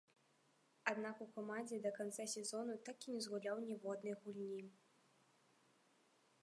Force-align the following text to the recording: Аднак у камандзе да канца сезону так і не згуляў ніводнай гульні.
Аднак 0.91 1.19
у 1.25 1.27
камандзе 1.35 1.77
да 1.83 1.91
канца 1.99 2.25
сезону 2.33 2.73
так 2.89 2.97
і 3.07 3.13
не 3.17 3.21
згуляў 3.27 3.57
ніводнай 3.67 4.15
гульні. 4.23 4.71